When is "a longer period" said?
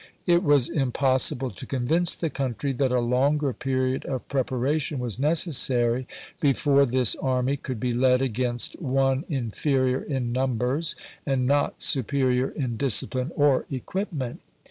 2.91-4.03